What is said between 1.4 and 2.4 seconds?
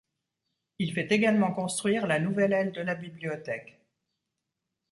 construire la